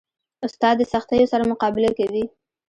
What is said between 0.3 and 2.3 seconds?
استاد د سختیو سره مقابله کوي.